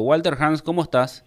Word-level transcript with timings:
Walter 0.00 0.34
Hans, 0.38 0.62
¿cómo 0.62 0.82
estás? 0.82 1.24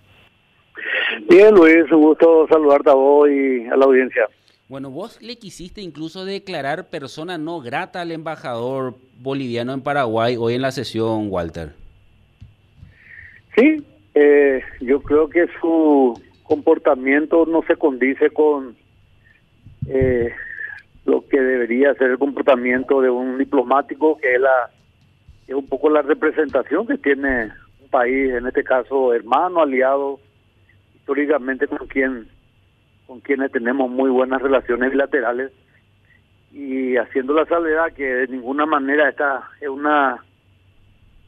Bien, 1.29 1.53
Luis, 1.53 1.91
un 1.91 2.01
gusto 2.01 2.47
saludarte 2.49 2.89
a 2.89 2.93
vos 2.93 3.29
y 3.29 3.65
a 3.67 3.75
la 3.75 3.85
audiencia. 3.85 4.27
Bueno, 4.67 4.91
vos 4.91 5.19
le 5.21 5.37
quisiste 5.37 5.81
incluso 5.81 6.25
declarar 6.25 6.89
persona 6.89 7.37
no 7.37 7.59
grata 7.59 8.01
al 8.01 8.11
embajador 8.11 8.95
boliviano 9.19 9.73
en 9.73 9.81
Paraguay 9.81 10.37
hoy 10.37 10.53
en 10.53 10.61
la 10.61 10.71
sesión, 10.71 11.27
Walter. 11.29 11.73
Sí, 13.55 13.83
eh, 14.13 14.61
yo 14.79 15.01
creo 15.01 15.27
que 15.27 15.47
su 15.59 16.21
comportamiento 16.43 17.45
no 17.45 17.63
se 17.67 17.75
condice 17.75 18.29
con 18.29 18.75
eh, 19.87 20.31
lo 21.05 21.27
que 21.27 21.39
debería 21.41 21.93
ser 21.95 22.11
el 22.11 22.19
comportamiento 22.19 23.01
de 23.01 23.09
un 23.09 23.37
diplomático, 23.37 24.17
que 24.17 24.35
es, 24.35 24.39
la, 24.41 24.69
es 25.47 25.55
un 25.55 25.67
poco 25.67 25.89
la 25.89 26.03
representación 26.03 26.85
que 26.85 26.97
tiene 26.97 27.49
país, 27.89 28.31
en 28.31 28.47
este 28.47 28.63
caso 28.63 29.13
hermano, 29.13 29.61
aliado, 29.61 30.19
históricamente 30.95 31.67
con 31.67 31.87
quien 31.87 32.27
con 33.07 33.21
quienes 33.21 33.51
tenemos 33.51 33.89
muy 33.89 34.11
buenas 34.11 34.39
relaciones 34.39 34.91
bilaterales 34.91 35.51
y 36.51 36.95
haciendo 36.97 37.33
la 37.33 37.45
salvedad 37.45 37.91
que 37.93 38.05
de 38.05 38.27
ninguna 38.27 38.67
manera 38.67 39.09
esta 39.09 39.49
es 39.59 39.67
una 39.67 40.23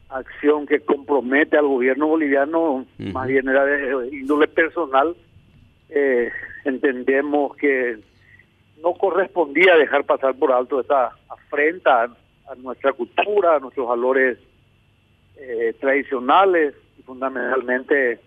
acción 0.08 0.66
que 0.66 0.80
compromete 0.80 1.56
al 1.56 1.66
gobierno 1.66 2.06
boliviano, 2.06 2.86
más 2.98 3.26
bien 3.26 3.48
era 3.48 3.64
de 3.64 4.08
índole 4.12 4.46
personal, 4.46 5.16
eh, 5.88 6.30
entendemos 6.64 7.56
que 7.56 7.98
no 8.82 8.94
correspondía 8.94 9.76
dejar 9.76 10.04
pasar 10.04 10.34
por 10.34 10.52
alto 10.52 10.80
esta 10.80 11.12
afrenta 11.28 12.04
a, 12.04 12.54
nuestra 12.56 12.92
cultura, 12.92 13.56
a 13.56 13.60
nuestros 13.60 13.88
valores 13.88 14.38
eh, 15.36 15.74
tradicionales 15.80 16.74
y 16.98 17.02
fundamentalmente 17.02 18.20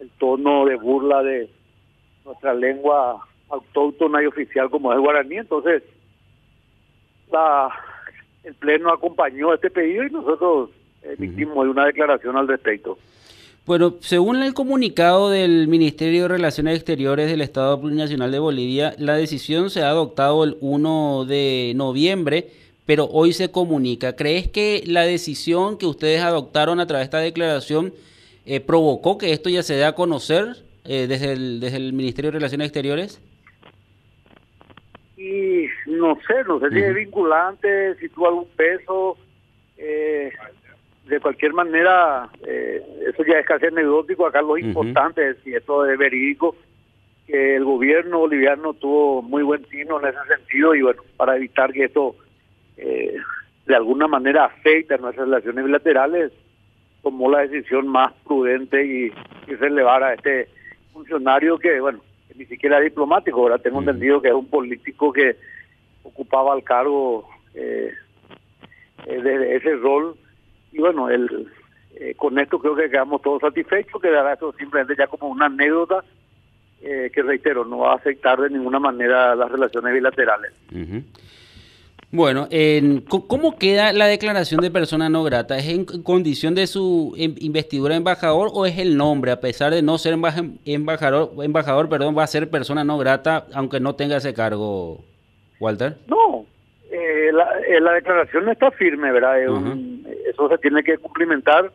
el 0.00 0.10
tono 0.18 0.64
de 0.66 0.76
burla 0.76 1.22
de 1.22 1.48
nuestra 2.24 2.54
lengua 2.54 3.26
autóctona 3.48 4.22
y 4.22 4.26
oficial 4.26 4.70
como 4.70 4.92
es 4.92 4.96
el 4.96 5.02
guaraní. 5.02 5.36
Entonces, 5.36 5.82
la, 7.30 7.68
el 8.44 8.54
Pleno 8.54 8.92
acompañó 8.92 9.54
este 9.54 9.70
pedido 9.70 10.04
y 10.04 10.10
nosotros 10.10 10.70
emitimos 11.02 11.66
una 11.66 11.86
declaración 11.86 12.36
al 12.36 12.48
respecto. 12.48 12.98
Bueno, 13.64 13.94
según 14.00 14.42
el 14.42 14.54
comunicado 14.54 15.30
del 15.30 15.68
Ministerio 15.68 16.22
de 16.22 16.28
Relaciones 16.28 16.76
Exteriores 16.76 17.30
del 17.30 17.42
Estado 17.42 17.80
Plurinacional 17.80 18.32
de 18.32 18.40
Bolivia, 18.40 18.94
la 18.98 19.14
decisión 19.14 19.70
se 19.70 19.82
ha 19.82 19.90
adoptado 19.90 20.42
el 20.42 20.56
1 20.60 21.26
de 21.26 21.72
noviembre, 21.76 22.48
pero 22.92 23.06
hoy 23.06 23.32
se 23.32 23.50
comunica. 23.50 24.16
¿Crees 24.16 24.48
que 24.48 24.82
la 24.86 25.00
decisión 25.00 25.78
que 25.78 25.86
ustedes 25.86 26.20
adoptaron 26.20 26.78
a 26.78 26.86
través 26.86 27.04
de 27.04 27.06
esta 27.06 27.18
declaración 27.20 27.94
eh, 28.44 28.60
provocó 28.60 29.16
que 29.16 29.32
esto 29.32 29.48
ya 29.48 29.62
se 29.62 29.72
dé 29.72 29.86
a 29.86 29.94
conocer 29.94 30.56
eh, 30.84 31.06
desde, 31.08 31.32
el, 31.32 31.58
desde 31.60 31.78
el 31.78 31.94
Ministerio 31.94 32.30
de 32.30 32.36
Relaciones 32.36 32.66
Exteriores? 32.66 33.22
Y 35.16 35.68
no 35.86 36.18
sé, 36.26 36.44
no 36.46 36.60
sé 36.60 36.68
si 36.68 36.80
es 36.80 36.94
vinculante, 36.94 37.94
si 37.94 38.10
tuvo 38.10 38.28
algún 38.28 38.48
peso. 38.48 39.16
Eh, 39.78 40.30
de 41.06 41.18
cualquier 41.20 41.54
manera, 41.54 42.28
eh, 42.46 42.82
eso 43.08 43.24
ya 43.24 43.38
es 43.38 43.46
casi 43.46 43.64
anecdótico. 43.64 44.26
Acá 44.26 44.42
lo 44.42 44.58
importante 44.58 45.30
es, 45.30 45.36
y 45.46 45.54
esto 45.54 45.86
es 45.86 45.96
verídico, 45.96 46.56
que 47.26 47.56
el 47.56 47.64
gobierno 47.64 48.18
boliviano 48.18 48.74
tuvo 48.74 49.22
muy 49.22 49.42
buen 49.42 49.64
tino 49.64 49.98
en 49.98 50.08
ese 50.08 50.18
sentido 50.36 50.74
y 50.74 50.82
bueno, 50.82 51.00
para 51.16 51.36
evitar 51.36 51.72
que 51.72 51.84
esto 51.84 52.16
eh, 52.76 53.16
de 53.66 53.76
alguna 53.76 54.08
manera 54.08 54.46
afecte 54.46 54.94
a 54.94 54.98
nuestras 54.98 55.28
relaciones 55.28 55.64
bilaterales, 55.64 56.32
tomó 57.02 57.30
la 57.30 57.40
decisión 57.40 57.88
más 57.88 58.12
prudente 58.24 58.84
y, 58.84 59.12
y 59.46 59.54
relevar 59.54 60.02
a 60.02 60.14
este 60.14 60.48
funcionario 60.92 61.58
que, 61.58 61.80
bueno, 61.80 62.00
ni 62.36 62.46
siquiera 62.46 62.78
es 62.78 62.84
diplomático, 62.84 63.38
ahora 63.40 63.58
tengo 63.58 63.80
entendido 63.80 64.20
que 64.20 64.28
es 64.28 64.34
un 64.34 64.46
político 64.46 65.12
que 65.12 65.36
ocupaba 66.02 66.54
el 66.54 66.64
cargo 66.64 67.28
eh, 67.54 67.92
de 69.06 69.56
ese 69.56 69.76
rol. 69.76 70.14
Y 70.72 70.78
bueno, 70.78 71.10
el, 71.10 71.48
eh, 71.96 72.14
con 72.16 72.38
esto 72.38 72.58
creo 72.58 72.74
que 72.74 72.90
quedamos 72.90 73.22
todos 73.22 73.40
satisfechos, 73.40 74.00
quedará 74.00 74.34
esto 74.34 74.52
simplemente 74.58 74.94
ya 74.96 75.06
como 75.06 75.28
una 75.28 75.46
anécdota 75.46 76.02
eh, 76.82 77.10
que 77.14 77.22
reitero, 77.22 77.64
no 77.64 77.78
va 77.78 77.92
a 77.92 77.96
afectar 77.96 78.40
de 78.40 78.50
ninguna 78.50 78.80
manera 78.80 79.34
las 79.34 79.50
relaciones 79.50 79.92
bilaterales. 79.94 80.52
Bueno, 82.14 82.46
¿cómo 83.08 83.56
queda 83.56 83.90
la 83.94 84.06
declaración 84.06 84.60
de 84.60 84.70
persona 84.70 85.08
no 85.08 85.24
grata? 85.24 85.56
¿Es 85.56 85.66
en 85.68 85.86
condición 85.86 86.54
de 86.54 86.66
su 86.66 87.14
em, 87.16 87.34
investidura 87.38 87.96
embajador 87.96 88.50
o 88.52 88.66
es 88.66 88.78
el 88.78 88.98
nombre? 88.98 89.30
A 89.30 89.40
pesar 89.40 89.72
de 89.72 89.80
no 89.80 89.96
ser 89.96 90.12
embajador, 90.12 91.30
embajador 91.38 91.88
perdón, 91.88 92.14
va 92.16 92.24
a 92.24 92.26
ser 92.26 92.50
persona 92.50 92.84
no 92.84 92.98
grata 92.98 93.46
aunque 93.54 93.80
no 93.80 93.94
tenga 93.94 94.18
ese 94.18 94.34
cargo, 94.34 94.98
Walter? 95.58 95.96
No, 96.06 96.44
eh, 96.90 97.30
la, 97.32 97.92
declaración 97.94 98.46
está 98.50 98.70
firme, 98.72 99.10
¿verdad? 99.10 99.40
eso 99.40 100.48
se 100.50 100.58
tiene 100.58 100.82
que 100.82 100.98
cumplimentar 100.98 101.72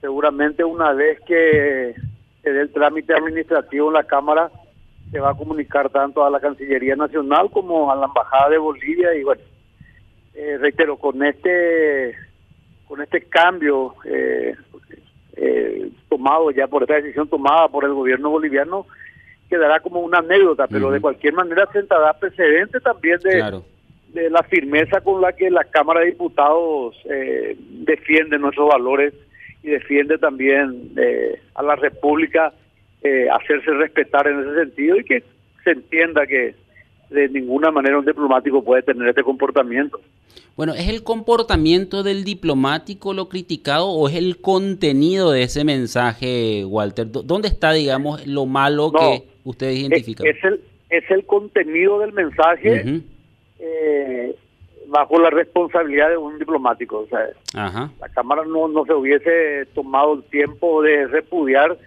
seguramente 0.00 0.64
una 0.64 0.92
vez 0.92 1.20
que 1.20 1.94
se 2.42 2.52
dé 2.52 2.62
el 2.62 2.72
trámite 2.72 3.14
administrativo 3.14 3.86
en 3.86 3.94
la 3.94 4.02
Cámara 4.02 4.50
se 5.12 5.20
va 5.20 5.30
a 5.30 5.36
comunicar 5.36 5.88
tanto 5.90 6.24
a 6.24 6.30
la 6.30 6.40
Cancillería 6.40 6.96
Nacional 6.96 7.48
como 7.52 7.92
a 7.92 7.94
la 7.94 8.06
Embajada 8.06 8.50
de 8.50 8.58
Bolivia 8.58 9.14
y 9.14 9.22
bueno, 9.22 9.40
eh, 10.38 10.56
reitero, 10.56 10.96
con 10.96 11.24
este 11.24 12.14
con 12.86 13.02
este 13.02 13.22
cambio 13.22 13.96
eh, 14.04 14.54
eh, 15.36 15.90
tomado 16.08 16.52
ya 16.52 16.68
por 16.68 16.82
esta 16.84 16.94
decisión 16.94 17.28
tomada 17.28 17.68
por 17.68 17.84
el 17.84 17.92
gobierno 17.92 18.30
boliviano, 18.30 18.86
quedará 19.50 19.80
como 19.80 20.00
una 20.00 20.18
anécdota, 20.18 20.68
pero 20.68 20.92
de 20.92 21.00
cualquier 21.00 21.34
manera 21.34 21.68
sentará 21.72 22.12
precedente 22.14 22.78
también 22.80 23.18
de, 23.20 23.60
de 24.12 24.30
la 24.30 24.44
firmeza 24.44 25.00
con 25.00 25.20
la 25.20 25.32
que 25.32 25.50
la 25.50 25.64
Cámara 25.64 26.00
de 26.00 26.06
Diputados 26.06 26.96
eh, 27.10 27.56
defiende 27.58 28.38
nuestros 28.38 28.68
valores 28.68 29.14
y 29.64 29.70
defiende 29.70 30.18
también 30.18 30.92
eh, 30.96 31.40
a 31.56 31.64
la 31.64 31.74
República 31.74 32.52
eh, 33.02 33.28
hacerse 33.28 33.72
respetar 33.72 34.28
en 34.28 34.40
ese 34.40 34.54
sentido 34.54 34.96
y 34.98 35.04
que 35.04 35.24
se 35.64 35.70
entienda 35.72 36.26
que 36.26 36.54
de 37.10 37.28
ninguna 37.28 37.70
manera 37.70 37.98
un 37.98 38.04
diplomático 38.04 38.62
puede 38.62 38.82
tener 38.82 39.08
este 39.08 39.22
comportamiento. 39.22 40.00
Bueno, 40.56 40.74
¿es 40.74 40.88
el 40.88 41.04
comportamiento 41.04 42.02
del 42.02 42.24
diplomático 42.24 43.14
lo 43.14 43.28
criticado 43.28 43.88
o 43.90 44.08
es 44.08 44.16
el 44.16 44.40
contenido 44.40 45.30
de 45.30 45.44
ese 45.44 45.64
mensaje, 45.64 46.64
Walter? 46.64 47.06
¿Dónde 47.10 47.46
está, 47.46 47.72
digamos, 47.72 48.26
lo 48.26 48.44
malo 48.44 48.90
que 48.90 49.22
ustedes 49.44 49.78
identifican? 49.78 50.26
Es, 50.26 50.42
el, 50.42 50.60
es 50.90 51.08
el 51.10 51.24
contenido 51.26 52.00
del 52.00 52.12
mensaje 52.12 53.02
eh, 53.60 54.34
bajo 54.88 55.20
la 55.20 55.30
responsabilidad 55.30 56.10
de 56.10 56.16
un 56.16 56.38
diplomático. 56.40 56.98
O 57.00 57.06
sea, 57.06 57.20
la 57.54 58.08
Cámara 58.08 58.42
no, 58.44 58.66
no 58.66 58.84
se 58.84 58.94
hubiese 58.94 59.66
tomado 59.74 60.14
el 60.14 60.24
tiempo 60.24 60.82
de 60.82 61.06
repudiar 61.06 61.78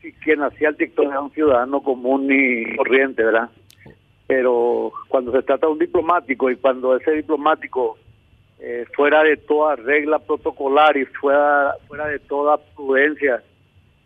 si 0.00 0.12
quien 0.12 0.42
hacía 0.42 0.70
el 0.70 0.76
TikTok 0.76 1.06
era 1.06 1.20
un 1.20 1.30
ciudadano 1.30 1.82
común 1.82 2.28
y 2.30 2.74
corriente, 2.76 3.22
¿verdad? 3.22 3.50
Pero 4.26 4.92
cuando 5.08 5.32
se 5.32 5.42
trata 5.42 5.66
de 5.66 5.72
un 5.72 5.78
diplomático 5.78 6.50
y 6.50 6.56
cuando 6.56 6.96
ese 6.96 7.10
diplomático 7.12 7.98
eh, 8.58 8.86
fuera 8.94 9.22
de 9.22 9.36
toda 9.36 9.76
regla 9.76 10.18
protocolar 10.18 10.96
y 10.96 11.04
fuera, 11.04 11.74
fuera 11.86 12.06
de 12.06 12.18
toda 12.18 12.56
prudencia, 12.74 13.42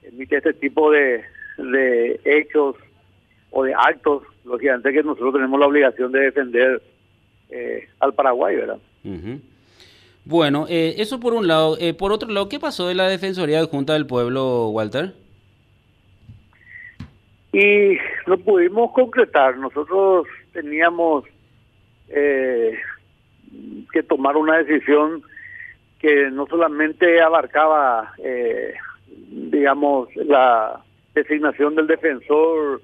emite 0.03 0.39
este 0.39 0.55
tipo 0.55 0.91
de, 0.91 1.23
de 1.59 2.21
hechos 2.25 2.77
o 3.51 3.65
de 3.65 3.75
actos, 3.75 4.25
lógicamente 4.45 4.93
que 4.93 5.03
nosotros 5.03 5.34
tenemos 5.34 5.59
la 5.59 5.67
obligación 5.67 6.12
de 6.12 6.21
defender 6.21 6.83
eh, 7.50 7.89
al 8.00 8.15
Paraguay, 8.15 8.56
¿verdad? 8.56 8.79
Bueno, 10.25 10.67
eh, 10.69 10.97
eso 10.99 11.21
por 11.21 11.33
un 11.33 11.47
lado. 11.47 11.79
Eh, 11.81 11.95
por 11.95 12.12
otro 12.12 12.29
lado, 12.29 12.49
¿qué 12.49 12.61
pasó 12.61 12.87
de 12.87 12.95
la 12.95 13.09
Defensoría 13.09 13.61
de 13.61 13.67
Junta 13.67 13.95
del 13.95 14.06
Pueblo, 14.06 14.69
Walter? 14.69 15.15
Y 17.53 17.99
no 18.27 18.39
pudimos 18.39 18.93
concretar. 18.93 19.56
Nosotros 19.56 20.27
teníamos 20.53 21.25
que 22.09 24.03
tomar 24.09 24.37
una 24.37 24.59
decisión 24.59 25.23
que 25.99 26.31
no 26.31 26.47
solamente 26.47 27.21
abarcaba, 27.21 28.12
digamos, 29.06 30.09
la 30.17 30.83
designación 31.15 31.75
del 31.75 31.87
defensor 31.87 32.81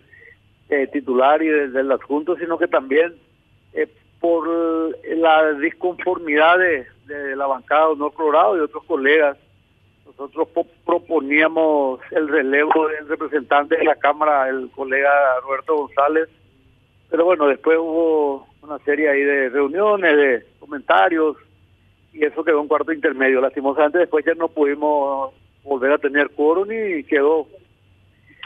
titular 0.93 1.43
y 1.43 1.49
del, 1.49 1.72
del 1.72 1.93
adjunto, 1.93 2.37
sino 2.37 2.58
que 2.58 2.69
también 2.69 3.14
por 4.25 4.49
la 5.19 5.52
disconformidad 5.52 6.56
de, 6.56 7.37
la 7.37 7.46
bancada 7.46 7.88
de 7.88 7.93
Honor 7.93 8.14
Colorado 8.14 8.56
y 8.56 8.60
otros 8.60 8.82
colegas. 8.84 9.37
Nosotros 10.19 10.49
proponíamos 10.84 12.00
el 12.12 12.28
relevo 12.28 12.88
del 12.88 13.08
representante 13.08 13.76
de 13.76 13.84
la 13.84 13.96
Cámara, 13.96 14.49
el 14.49 14.70
colega 14.70 15.11
Roberto 15.40 15.76
González, 15.76 16.28
pero 17.11 17.25
bueno, 17.25 17.46
después 17.49 17.78
hubo 17.78 18.46
una 18.62 18.78
serie 18.81 19.08
ahí 19.08 19.22
de 19.22 19.49
reuniones, 19.49 20.16
de 20.16 20.46
comentarios, 20.58 21.37
y 22.12 22.25
eso 22.25 22.44
quedó 22.44 22.61
un 22.61 22.69
cuarto 22.69 22.93
intermedio. 22.93 23.40
Lastimosamente 23.40 23.99
después 23.99 24.25
ya 24.25 24.34
no 24.34 24.49
pudimos 24.49 25.34
volver 25.64 25.93
a 25.93 25.99
tener 25.99 26.31
quórum 26.31 26.69
y 26.70 27.02
quedó 27.05 27.46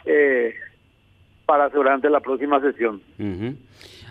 eh, 0.07 0.55
para 1.45 1.69
durante 1.69 2.09
la 2.09 2.21
próxima 2.21 2.61
sesión. 2.61 3.03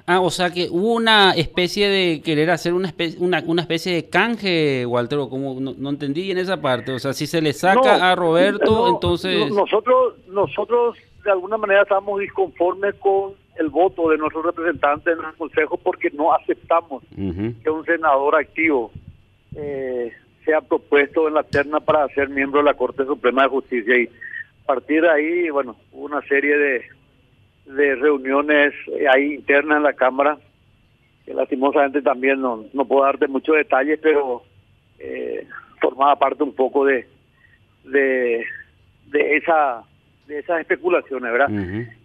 Ah, 0.09 0.21
o 0.21 0.29
sea 0.29 0.51
que 0.51 0.69
hubo 0.71 0.93
una 0.93 1.31
especie 1.31 1.89
de 1.89 2.21
querer 2.21 2.49
hacer 2.49 2.73
una 2.73 2.87
especie, 2.87 3.19
una, 3.19 3.43
una 3.45 3.61
especie 3.61 3.93
de 3.93 4.09
canje, 4.09 4.85
Walter, 4.85 5.19
o 5.19 5.29
como 5.29 5.59
no, 5.59 5.89
entendí 5.89 6.21
bien 6.21 6.37
esa 6.37 6.61
parte. 6.61 6.93
O 6.93 6.99
sea, 6.99 7.11
si 7.11 7.27
se 7.27 7.41
le 7.41 7.51
saca 7.51 8.09
a 8.09 8.15
Roberto, 8.15 8.87
entonces... 8.87 9.51
Nosotros, 9.51 10.13
nosotros 10.29 10.97
de 11.25 11.31
alguna 11.31 11.57
manera 11.57 11.81
estamos 11.81 12.21
disconformes 12.21 12.95
con 12.95 13.33
el 13.59 13.67
voto 13.67 14.09
de 14.09 14.17
nuestros 14.17 14.45
representantes 14.45 15.17
en 15.19 15.25
el 15.25 15.33
Consejo 15.33 15.75
porque 15.75 16.09
no 16.11 16.33
aceptamos 16.33 17.03
que 17.13 17.69
un 17.69 17.83
senador 17.83 18.37
activo 18.37 18.93
eh, 19.57 20.13
sea 20.45 20.61
propuesto 20.61 21.27
en 21.27 21.33
la 21.33 21.43
terna 21.43 21.81
para 21.81 22.07
ser 22.09 22.29
miembro 22.29 22.59
de 22.59 22.65
la 22.65 22.75
Corte 22.75 23.03
Suprema 23.03 23.43
de 23.43 23.49
Justicia. 23.49 23.99
Y 23.99 24.05
a 24.05 24.67
partir 24.67 25.01
de 25.01 25.09
ahí, 25.09 25.49
bueno, 25.49 25.75
hubo 25.91 26.05
una 26.05 26.21
serie 26.21 26.57
de, 26.57 26.96
de 27.67 27.95
reuniones 27.95 28.73
eh, 28.87 29.07
ahí 29.07 29.35
internas 29.35 29.77
en 29.77 29.83
la 29.83 29.93
Cámara, 29.93 30.37
que 31.25 31.33
lastimosamente 31.33 32.01
también 32.01 32.41
no, 32.41 32.65
no 32.73 32.85
puedo 32.85 33.03
darte 33.03 33.27
muchos 33.27 33.55
detalles, 33.55 33.99
pero 34.01 34.43
eh, 34.99 35.45
formaba 35.79 36.15
parte 36.17 36.43
un 36.43 36.53
poco 36.53 36.85
de, 36.85 37.07
de, 37.83 38.45
de 39.07 39.37
esa 39.37 39.83
de 40.27 40.39
esas 40.39 40.59
especulaciones, 40.59 41.31
¿verdad? 41.31 41.49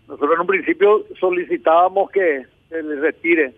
Nosotros 0.06 0.34
en 0.34 0.40
un 0.40 0.46
principio 0.46 1.04
solicitábamos 1.18 2.10
que 2.10 2.44
se 2.68 2.82
le 2.82 2.96
retire 3.00 3.52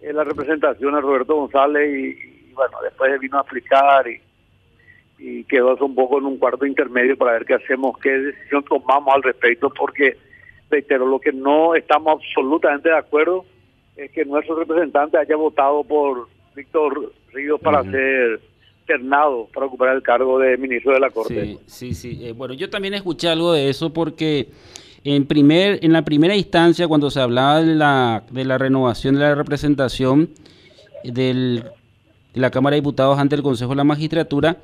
eh, 0.00 0.12
la 0.12 0.24
representación 0.24 0.94
a 0.94 1.00
Roberto 1.00 1.34
González 1.34 1.90
y, 1.92 2.52
bueno, 2.52 2.78
después 2.82 3.18
vino 3.18 3.38
a 3.38 3.40
aplicar 3.40 4.06
y, 4.08 4.20
y 5.18 5.44
quedó 5.44 5.76
un 5.84 5.94
poco 5.94 6.18
en 6.18 6.26
un 6.26 6.38
cuarto 6.38 6.64
intermedio 6.64 7.16
para 7.16 7.32
ver 7.32 7.44
qué 7.44 7.54
hacemos, 7.54 7.98
qué 7.98 8.10
decisión 8.10 8.64
tomamos 8.64 9.14
al 9.14 9.22
respecto, 9.22 9.70
porque, 9.70 10.16
reitero, 10.70 11.06
lo 11.06 11.18
que 11.18 11.32
no 11.32 11.74
estamos 11.74 12.20
absolutamente 12.20 12.88
de 12.88 12.96
acuerdo 12.96 13.44
es 13.96 14.10
que 14.12 14.24
nuestro 14.24 14.56
representante 14.56 15.18
haya 15.18 15.36
votado 15.36 15.82
por 15.84 16.28
Víctor 16.54 17.12
Ríos 17.32 17.60
para 17.60 17.82
ser 17.82 18.40
ternado 18.86 19.48
para 19.52 19.66
ocupar 19.66 19.94
el 19.94 20.02
cargo 20.02 20.38
de 20.38 20.56
ministro 20.56 20.94
de 20.94 21.00
la 21.00 21.10
Corte. 21.10 21.44
Sí, 21.44 21.58
sí, 21.66 21.94
sí. 21.94 22.26
Eh, 22.26 22.32
bueno, 22.32 22.54
yo 22.54 22.70
también 22.70 22.94
escuché 22.94 23.28
algo 23.28 23.52
de 23.52 23.68
eso 23.68 23.92
porque 23.92 24.48
en, 25.04 25.26
primer, 25.26 25.78
en 25.84 25.92
la 25.92 26.02
primera 26.02 26.34
instancia, 26.34 26.88
cuando 26.88 27.10
se 27.10 27.20
hablaba 27.20 27.62
de 27.62 27.74
la, 27.74 28.24
de 28.30 28.44
la 28.44 28.58
renovación 28.58 29.14
de 29.14 29.20
la 29.20 29.34
representación 29.34 30.30
del, 31.04 31.64
de 32.34 32.40
la 32.40 32.50
Cámara 32.50 32.74
de 32.74 32.80
Diputados 32.80 33.18
ante 33.18 33.36
el 33.36 33.42
Consejo 33.42 33.70
de 33.70 33.76
la 33.76 33.84
Magistratura, 33.84 34.56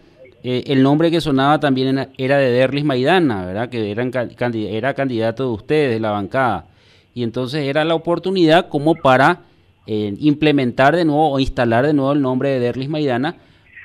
eh, 0.47 0.65
el 0.67 0.83
nombre 0.83 1.11
que 1.11 1.23
sonaba 1.23 1.59
también 1.59 2.11
era 2.19 2.37
de 2.37 2.51
Derlis 2.51 2.85
Maidana, 2.85 3.47
¿verdad? 3.47 3.71
que 3.71 3.91
eran, 3.91 4.13
era 4.55 4.93
candidato 4.93 5.45
de 5.45 5.55
ustedes, 5.55 5.95
de 5.95 6.01
la 6.01 6.11
bancada. 6.11 6.67
Y 7.15 7.23
entonces 7.23 7.65
era 7.65 7.83
la 7.83 7.95
oportunidad 7.95 8.69
como 8.69 8.95
para 8.95 9.41
eh, 9.87 10.15
implementar 10.19 10.97
de 10.97 11.07
nuevo 11.07 11.33
o 11.33 11.41
instalar 11.41 11.87
de 11.87 11.95
nuevo 11.95 12.13
el 12.13 12.21
nombre 12.21 12.51
de 12.51 12.61
Derlis 12.61 12.91
Maidana 12.91 13.37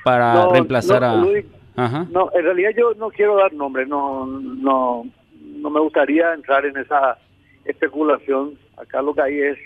para 0.04 0.50
reemplazar 0.50 1.02
a... 1.02 1.14
No, 1.14 2.30
en 2.34 2.44
realidad 2.44 2.72
yo 2.76 2.92
no 2.98 3.08
quiero 3.08 3.38
dar 3.38 3.54
nombre, 3.54 3.86
no, 3.86 4.26
no, 4.26 5.06
no 5.56 5.70
me 5.70 5.80
gustaría 5.80 6.34
entrar 6.34 6.66
en 6.66 6.76
esa 6.76 7.16
especulación. 7.64 8.58
Acá 8.76 9.00
lo 9.00 9.14
que 9.14 9.22
hay 9.22 9.38
es 9.38 9.58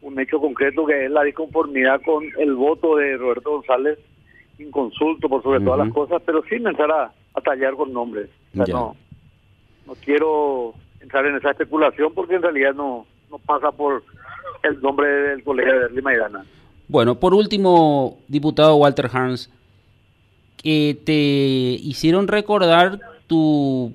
un 0.00 0.18
hecho 0.18 0.40
concreto 0.40 0.86
que 0.86 1.04
es 1.04 1.10
la 1.10 1.22
disconformidad 1.22 2.00
con 2.02 2.24
el 2.38 2.54
voto 2.54 2.96
de 2.96 3.18
Roberto 3.18 3.50
González, 3.50 3.98
inconsulto 4.58 5.28
por 5.28 5.42
sobre 5.42 5.60
todas 5.60 5.78
las 5.78 5.94
cosas, 5.94 6.22
pero 6.24 6.42
sin 6.44 6.66
entrar 6.66 6.90
a, 6.90 7.12
tallar 7.42 7.74
con 7.74 7.92
nombres. 7.92 8.30
no, 8.52 8.96
no 9.86 9.94
quiero 10.04 10.74
entrar 11.00 11.26
en 11.26 11.36
esa 11.36 11.50
especulación 11.50 12.12
porque 12.14 12.36
en 12.36 12.42
realidad 12.42 12.74
no, 12.74 13.06
no 13.30 13.38
pasa 13.38 13.70
por 13.72 14.02
el 14.62 14.80
nombre 14.80 15.06
del 15.06 15.44
colegio 15.44 15.80
de 15.80 15.90
Lima 15.90 16.14
Irana. 16.14 16.44
Bueno, 16.88 17.18
por 17.18 17.34
último, 17.34 18.18
diputado 18.28 18.76
Walter 18.76 19.10
Hans, 19.12 19.50
que 20.56 20.98
te 21.04 21.12
hicieron 21.12 22.28
recordar 22.28 23.00
tu 23.26 23.92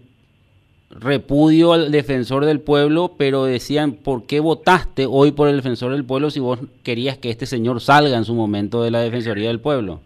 repudio 0.89 1.73
al 1.73 1.91
defensor 1.91 2.45
del 2.45 2.61
pueblo, 2.61 3.13
pero 3.17 3.45
decían, 3.45 3.93
¿por 3.93 4.25
qué 4.25 4.39
votaste 4.39 5.05
hoy 5.07 5.31
por 5.31 5.47
el 5.47 5.55
defensor 5.57 5.91
del 5.91 6.03
pueblo 6.03 6.31
si 6.31 6.39
vos 6.39 6.59
querías 6.83 7.17
que 7.17 7.29
este 7.29 7.45
señor 7.45 7.79
salga 7.79 8.17
en 8.17 8.25
su 8.25 8.33
momento 8.33 8.81
de 8.81 8.91
la 8.91 8.99
Defensoría 8.99 9.49
del 9.49 9.59
Pueblo? 9.59 10.01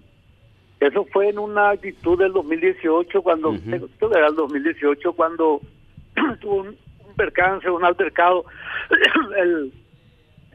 Eso 0.87 1.05
fue 1.11 1.29
en 1.29 1.39
una 1.39 1.69
actitud 1.69 2.19
del 2.19 2.33
2018, 2.33 3.21
cuando, 3.21 3.55
era 4.11 4.27
el 4.27 4.35
2018, 4.35 5.13
cuando 5.13 5.61
tuvo 6.41 6.61
un, 6.61 6.77
percance, 7.15 7.69
un 7.69 7.85
altercado, 7.85 8.45
el, 9.37 9.71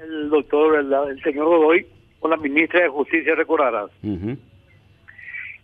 el 0.02 0.28
doctor, 0.28 0.76
el, 0.76 1.22
señor 1.22 1.46
Godoy, 1.46 1.86
con 2.20 2.30
la 2.30 2.36
ministra 2.36 2.82
de 2.82 2.88
Justicia, 2.88 3.34
recordarás. 3.34 3.90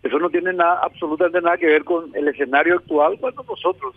Eso 0.03 0.19
no 0.19 0.29
tiene 0.29 0.53
nada, 0.53 0.79
absolutamente 0.83 1.41
nada 1.41 1.57
que 1.57 1.65
ver 1.67 1.83
con 1.83 2.15
el 2.15 2.27
escenario 2.27 2.75
actual 2.75 3.17
cuando 3.19 3.43
nosotros 3.43 3.95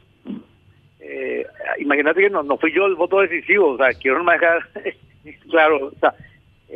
eh, 1.00 1.47
imagínate 1.79 2.21
que 2.21 2.31
no, 2.31 2.43
no 2.43 2.59
fui 2.59 2.73
yo 2.73 2.87
el 2.87 2.94
voto 2.94 3.21
decisivo, 3.21 3.71
o 3.71 3.76
sea, 3.79 3.93
quiero 3.94 4.23
dejar 4.25 4.69
claro, 5.50 5.87
o 5.87 5.99
sea, 5.99 6.14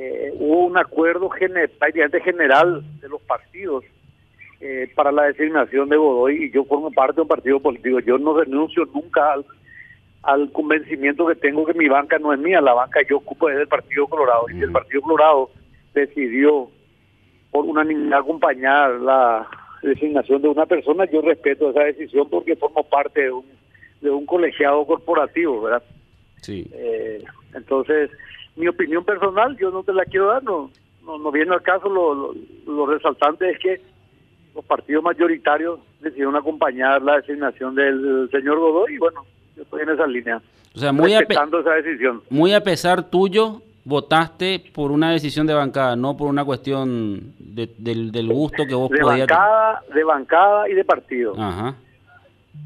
eh, 0.04 0.32
hubo 0.34 0.66
un 0.66 0.78
acuerdo 0.78 1.30
prácticamente 1.78 2.20
general 2.20 2.82
de 3.00 3.08
los 3.08 3.20
partidos 3.22 3.84
eh, 4.60 4.90
para 4.94 5.12
la 5.12 5.24
designación 5.24 5.88
de 5.88 5.96
Godoy 5.96 6.44
y 6.44 6.50
yo 6.50 6.64
formo 6.64 6.90
parte 6.90 7.16
de 7.16 7.22
un 7.22 7.28
partido 7.28 7.60
político. 7.60 8.00
Yo 8.00 8.18
no 8.18 8.38
renuncio 8.38 8.84
nunca 8.92 9.34
al, 10.22 10.52
convencimiento 10.52 11.26
que 11.26 11.36
tengo 11.36 11.64
que 11.64 11.74
mi 11.74 11.88
banca 11.88 12.18
no 12.18 12.32
es 12.32 12.40
mía, 12.40 12.60
la 12.60 12.74
banca 12.74 13.00
yo 13.08 13.18
ocupo 13.18 13.48
es 13.48 13.56
del 13.56 13.68
Partido 13.68 14.06
Colorado. 14.08 14.46
Y 14.50 14.54
si 14.54 14.60
el 14.60 14.72
Partido 14.72 15.02
Colorado 15.02 15.50
decidió 15.94 16.68
por 17.50 17.64
unanimidad 17.64 18.20
acompañar 18.20 18.92
la 19.00 19.46
designación 19.82 20.42
de 20.42 20.48
una 20.48 20.66
persona, 20.66 21.04
yo 21.10 21.20
respeto 21.22 21.70
esa 21.70 21.84
decisión 21.84 22.28
porque 22.28 22.56
formo 22.56 22.82
parte 22.84 23.22
de 23.22 23.32
un 23.32 23.44
de 24.00 24.10
un 24.10 24.26
colegiado 24.26 24.84
corporativo, 24.84 25.62
¿verdad? 25.62 25.82
Sí. 26.40 26.68
Eh, 26.72 27.22
entonces, 27.54 28.10
mi 28.56 28.68
opinión 28.68 29.04
personal, 29.04 29.56
yo 29.56 29.70
no 29.70 29.82
te 29.82 29.92
la 29.92 30.04
quiero 30.04 30.26
dar, 30.26 30.42
no, 30.42 30.70
no, 31.04 31.32
viene 31.32 31.54
al 31.54 31.62
caso, 31.62 31.88
lo, 31.88 32.34
lo, 32.66 32.86
resaltante 32.86 33.50
es 33.50 33.58
que 33.58 33.80
los 34.54 34.64
partidos 34.64 35.02
mayoritarios 35.02 35.80
decidieron 36.00 36.36
acompañar 36.36 37.02
la 37.02 37.16
designación 37.16 37.74
del 37.74 38.28
señor 38.30 38.58
Godoy 38.58 38.94
y 38.94 38.98
bueno, 38.98 39.24
yo 39.56 39.62
estoy 39.62 39.82
en 39.82 39.90
esa 39.90 40.06
línea. 40.06 40.42
O 40.74 40.78
sea, 40.78 40.92
muy 40.92 41.14
respetando 41.14 41.60
esa 41.60 41.72
decisión. 41.72 42.22
Muy 42.30 42.54
a 42.54 42.62
pesar 42.62 43.10
tuyo, 43.10 43.62
votaste 43.84 44.62
por 44.72 44.90
una 44.90 45.12
decisión 45.12 45.46
de 45.46 45.54
bancada, 45.54 45.96
no 45.96 46.16
por 46.16 46.28
una 46.28 46.44
cuestión 46.44 47.34
del, 47.38 48.12
del 48.12 48.32
gusto 48.32 48.66
que 48.66 48.74
vos 48.74 48.90
de 48.90 49.02
Bancada, 49.02 49.82
de 49.92 50.04
bancada 50.04 50.68
y 50.68 50.74
de 50.74 50.84
partido. 50.84 51.34
Ajá. 51.38 51.76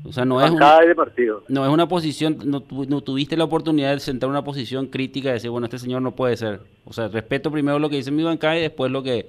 O 0.08 0.12
sea, 0.12 0.24
no 0.24 0.40
es, 0.40 0.52
de 0.52 0.94
partido. 0.94 1.42
no 1.48 1.64
es 1.64 1.70
una 1.70 1.88
posición, 1.88 2.38
no, 2.44 2.60
tuviste 2.60 3.36
la 3.36 3.44
oportunidad 3.44 3.92
de 3.92 4.00
sentar 4.00 4.30
una 4.30 4.44
posición 4.44 4.86
crítica 4.86 5.30
y 5.30 5.32
decir, 5.32 5.50
bueno, 5.50 5.66
este 5.66 5.78
señor 5.78 6.02
no 6.02 6.12
puede 6.12 6.36
ser. 6.36 6.60
O 6.84 6.92
sea, 6.92 7.08
respeto 7.08 7.50
primero 7.50 7.78
lo 7.78 7.88
que 7.90 7.96
dice 7.96 8.10
mi 8.10 8.22
bancada 8.22 8.56
y 8.56 8.62
después 8.62 8.90
lo 8.92 9.02
que 9.02 9.26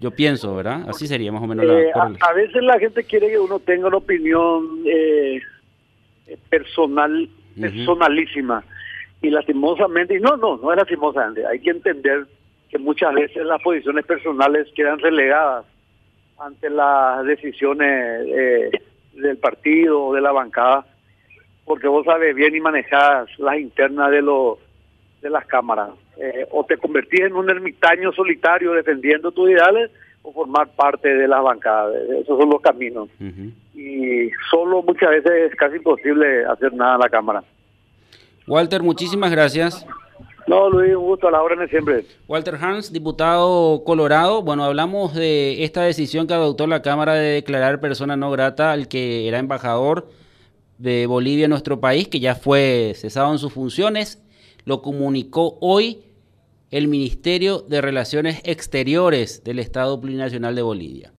yo 0.00 0.10
pienso, 0.10 0.54
¿verdad? 0.54 0.84
Así 0.88 1.06
sería 1.06 1.32
más 1.32 1.42
o 1.42 1.46
menos 1.46 1.64
la... 1.64 1.80
Eh, 1.80 1.92
a, 2.20 2.32
veces 2.34 2.62
la 2.62 2.78
gente 2.78 3.04
quiere 3.04 3.30
que 3.30 3.38
uno 3.38 3.58
tenga 3.60 3.86
una 3.86 3.96
opinión 3.96 4.82
eh, 4.84 5.40
personal, 6.50 7.28
personalísima. 7.58 8.64
Y 9.22 9.30
lastimosamente, 9.30 10.16
y 10.16 10.20
no, 10.20 10.36
no, 10.36 10.58
no 10.58 10.72
es 10.72 10.76
lastimosamente, 10.76 11.46
hay 11.46 11.58
que 11.60 11.70
entender 11.70 12.26
que 12.68 12.78
muchas 12.78 13.14
veces 13.14 13.46
las 13.46 13.62
posiciones 13.62 14.04
personales 14.04 14.68
quedan 14.74 14.98
relegadas 14.98 15.64
ante 16.38 16.68
las 16.68 17.24
decisiones... 17.24 18.26
Eh, 18.26 18.70
del 19.16 19.38
partido 19.38 20.04
o 20.04 20.14
de 20.14 20.20
la 20.20 20.32
bancada, 20.32 20.86
porque 21.64 21.88
vos 21.88 22.04
sabes 22.04 22.34
bien 22.34 22.54
y 22.54 22.60
manejas 22.60 23.28
las 23.38 23.58
internas 23.58 24.10
de 24.10 24.22
los 24.22 24.58
de 25.22 25.30
las 25.30 25.46
cámaras. 25.46 25.90
Eh, 26.18 26.46
o 26.50 26.64
te 26.64 26.76
convertís 26.76 27.20
en 27.20 27.34
un 27.34 27.50
ermitaño 27.50 28.12
solitario 28.12 28.72
defendiendo 28.72 29.32
tus 29.32 29.50
ideales 29.50 29.90
o 30.22 30.32
formar 30.32 30.68
parte 30.68 31.08
de 31.08 31.28
las 31.28 31.42
bancadas. 31.42 31.94
Esos 32.22 32.38
son 32.38 32.50
los 32.50 32.60
caminos. 32.60 33.08
Y 33.74 34.30
solo 34.50 34.82
muchas 34.82 35.10
veces 35.10 35.50
es 35.50 35.56
casi 35.56 35.76
imposible 35.76 36.44
hacer 36.46 36.72
nada 36.72 36.94
en 36.94 37.00
la 37.00 37.08
Cámara. 37.08 37.44
Walter, 38.46 38.82
muchísimas 38.82 39.30
gracias. 39.30 39.86
No, 40.46 40.70
Luis, 40.70 40.94
un 40.94 41.04
gusto 41.04 41.26
a 41.26 41.32
la 41.32 41.42
hora 41.42 41.56
de 41.56 41.68
siempre. 41.68 42.04
Walter 42.28 42.56
Hans, 42.60 42.92
diputado 42.92 43.82
Colorado. 43.84 44.42
Bueno, 44.42 44.64
hablamos 44.64 45.12
de 45.14 45.64
esta 45.64 45.82
decisión 45.82 46.28
que 46.28 46.34
adoptó 46.34 46.68
la 46.68 46.82
Cámara 46.82 47.14
de 47.14 47.32
declarar 47.32 47.80
persona 47.80 48.16
no 48.16 48.30
grata 48.30 48.70
al 48.70 48.86
que 48.86 49.26
era 49.26 49.38
embajador 49.38 50.08
de 50.78 51.06
Bolivia 51.06 51.46
en 51.46 51.50
nuestro 51.50 51.80
país, 51.80 52.06
que 52.06 52.20
ya 52.20 52.36
fue 52.36 52.92
cesado 52.94 53.32
en 53.32 53.38
sus 53.38 53.52
funciones. 53.52 54.22
Lo 54.64 54.82
comunicó 54.82 55.58
hoy 55.60 56.04
el 56.70 56.86
Ministerio 56.86 57.60
de 57.60 57.80
Relaciones 57.80 58.40
Exteriores 58.44 59.42
del 59.42 59.58
Estado 59.58 60.00
Plurinacional 60.00 60.54
de 60.54 60.62
Bolivia. 60.62 61.12